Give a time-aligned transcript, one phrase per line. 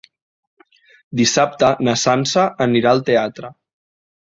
[1.21, 3.59] Dissabte na Sança anirà al teatre.